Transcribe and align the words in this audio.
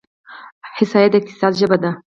احصایه 0.71 1.09
د 1.11 1.13
اقتصاد 1.19 1.53
ژبه 1.59 1.77
ده. 1.83 1.91